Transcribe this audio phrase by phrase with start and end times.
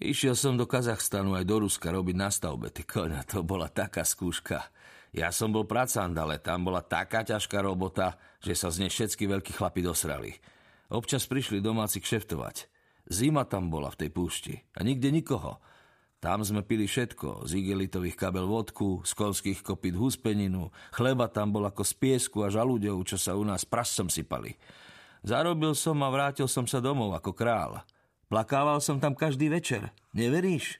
[0.00, 4.00] Išiel som do Kazachstanu aj do Ruska robiť na stavbe, ty koňa, to bola taká
[4.00, 4.72] skúška.
[5.12, 9.28] Ja som bol pracant, ale tam bola taká ťažká robota, že sa z nej všetky
[9.28, 10.32] veľkí chlapi dosrali.
[10.88, 12.72] Občas prišli domáci kšeftovať.
[13.12, 15.60] Zima tam bola v tej púšti a nikde nikoho.
[16.16, 21.68] Tam sme pili všetko, z igelitových kabel vodku, z konských kopít huspeninu, chleba tam bol
[21.68, 24.56] ako z piesku a žalúďov, čo sa u nás prasom sypali.
[25.20, 27.84] Zarobil som a vrátil som sa domov ako král.
[28.30, 29.90] Plakával som tam každý večer.
[30.14, 30.78] Neveríš?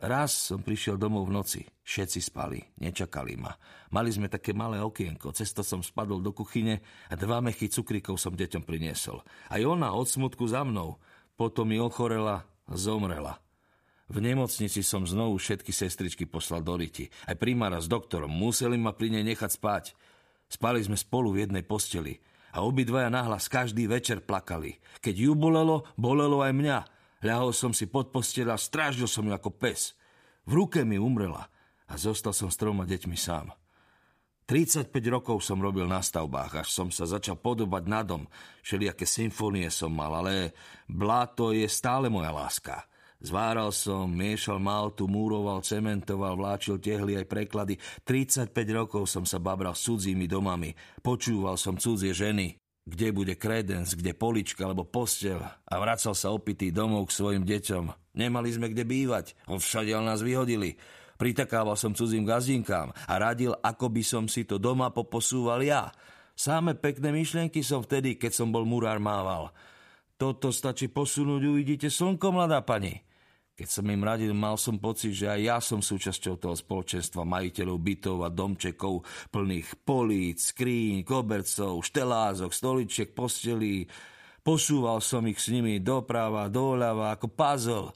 [0.00, 1.60] Raz som prišiel domov v noci.
[1.84, 3.52] Všetci spali, nečakali ma.
[3.92, 6.80] Mali sme také malé okienko, cesto som spadol do kuchyne
[7.12, 9.20] a dva mechy cukríkov som deťom priniesol.
[9.52, 10.96] Aj ona od smutku za mnou.
[11.36, 13.44] Potom mi ochorela zomrela.
[14.08, 17.12] V nemocnici som znovu všetky sestričky poslal do riti.
[17.28, 18.32] Aj primára s doktorom.
[18.32, 19.84] Museli ma pri nej nechať spať.
[20.48, 22.16] Spali sme spolu v jednej posteli
[22.54, 24.80] a obidvaja nahlas každý večer plakali.
[25.04, 26.78] Keď ju bolelo, bolelo aj mňa.
[27.22, 29.98] Ľahol som si pod posteľ a strážil som ju ako pes.
[30.48, 31.50] V ruke mi umrela
[31.88, 33.52] a zostal som s troma deťmi sám.
[34.48, 38.24] 35 rokov som robil na stavbách, až som sa začal podobať na dom.
[38.64, 40.56] Všelijaké symfónie som mal, ale
[40.88, 42.87] bláto je stále moja láska.
[43.18, 47.74] Zváral som, miešal maltu, múroval, cementoval, vláčil tehly aj preklady.
[48.06, 50.70] 35 rokov som sa babral s cudzími domami.
[51.02, 52.54] Počúval som cudzie ženy.
[52.88, 55.42] Kde bude kredens, kde polička alebo postel.
[55.42, 58.14] A vracal sa opitý domov k svojim deťom.
[58.14, 59.34] Nemali sme kde bývať.
[59.50, 60.78] Všade nás vyhodili.
[61.18, 65.90] Pritakával som cudzím gazdinkám a radil, ako by som si to doma poposúval ja.
[66.38, 69.50] Sáme pekné myšlienky som vtedy, keď som bol murár mával.
[70.14, 73.07] Toto stačí posunúť, uvidíte slnko, mladá pani.
[73.58, 77.78] Keď som im radil, mal som pocit, že aj ja som súčasťou toho spoločenstva majiteľov
[77.82, 79.02] bytov a domčekov
[79.34, 83.82] plných políc, skríň, kobercov, štelázok, stoličiek, postelí.
[84.46, 87.90] Posúval som ich s nimi doprava, doľava ako puzzle.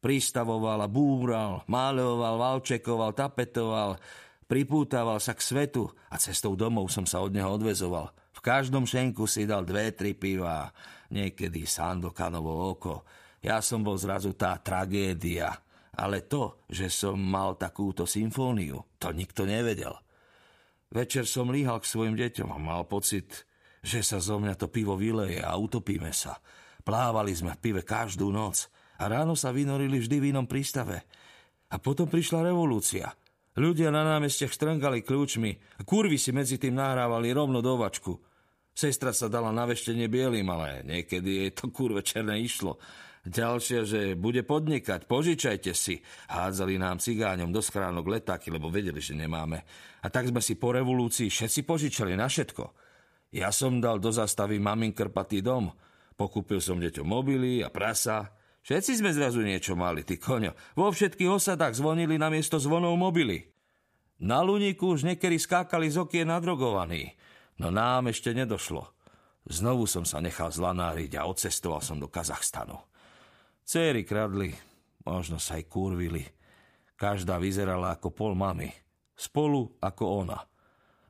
[0.00, 4.00] Pristavoval a búral, máľoval, valčekoval, tapetoval,
[4.48, 8.08] pripútaval sa k svetu a cestou domov som sa od neho odvezoval.
[8.32, 10.72] V každom šenku si dal dve, tri piva,
[11.12, 13.04] niekedy Sandokanovo oko,
[13.44, 15.52] ja som bol zrazu tá tragédia.
[15.94, 19.94] Ale to, že som mal takúto symfóniu, to nikto nevedel.
[20.90, 23.46] Večer som líhal k svojim deťom a mal pocit,
[23.84, 26.40] že sa zo mňa to pivo vyleje a utopíme sa.
[26.82, 28.66] Plávali sme v pive každú noc
[28.98, 31.04] a ráno sa vynorili vždy v inom prístave.
[31.70, 33.14] A potom prišla revolúcia.
[33.54, 38.18] Ľudia na námestiach štrngali kľúčmi a kurvy si medzi tým nahrávali rovno do vačku.
[38.74, 42.82] Sestra sa dala na veštenie bielým, ale niekedy jej to kurve černé išlo.
[43.24, 46.04] Ďalšia, že bude podnikať, požičajte si.
[46.28, 49.64] Hádzali nám cigáňom do schránok letáky, lebo vedeli, že nemáme.
[50.04, 52.64] A tak sme si po revolúcii všetci požičali na všetko.
[53.32, 55.72] Ja som dal do zastavy mamin krpatý dom.
[56.14, 58.28] Pokúpil som deťom mobily a prasa.
[58.60, 60.52] Všetci sme zrazu niečo mali, ty koňo.
[60.76, 63.40] Vo všetkých osadách zvonili na miesto zvonov mobily.
[64.20, 67.16] Na Luníku už niekedy skákali z okien nadrogovaní.
[67.56, 68.84] No nám ešte nedošlo.
[69.48, 72.93] Znovu som sa nechal zlanáriť a odcestoval som do Kazachstanu.
[73.64, 74.52] Céry kradli,
[75.08, 76.24] možno sa aj kurvili.
[77.00, 78.68] Každá vyzerala ako pol mamy.
[79.16, 80.38] Spolu ako ona.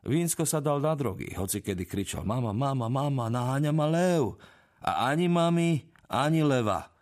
[0.04, 4.36] Vínsko sa dal na drogy, hoci kedy kričal mama, mama, mama, naháňa ma lev.
[4.84, 5.82] A ani mami,
[6.12, 6.92] ani leva.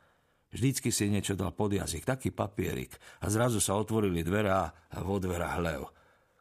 [0.55, 2.95] Vždycky si niečo dal pod jazyk, taký papierik.
[3.25, 5.83] A zrazu sa otvorili dvera a vo dverách lev.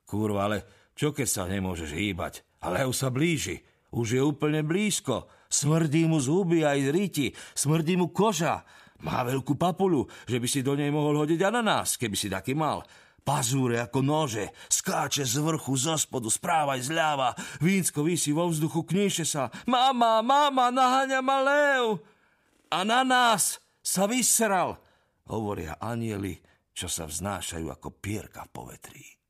[0.05, 0.57] Kurva, ale
[0.93, 2.45] čo keď sa nemôžeš hýbať?
[2.61, 3.63] A lev sa blíži.
[3.91, 5.27] Už je úplne blízko.
[5.51, 7.27] Smrdí mu zuby aj z riti.
[7.57, 8.63] Smrdí mu koža.
[9.01, 12.85] Má veľkú papulu, že by si do nej mohol hodiť ananás, keby si taký mal.
[13.21, 17.37] Pazúre ako nože, skáče z vrchu, zo spodu, správa zľava.
[17.61, 19.53] Vínsko vysí vo vzduchu, kníše sa.
[19.69, 22.01] Mama, mama, naháňa ma lev.
[22.73, 24.81] A na nás sa vysral,
[25.29, 26.41] hovoria anieli,
[26.73, 29.20] čo sa vznášajú ako pierka v povetrí.